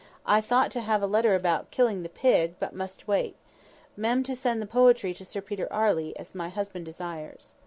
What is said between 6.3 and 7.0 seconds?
my husband